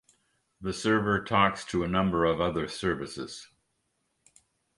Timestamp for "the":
0.59-0.73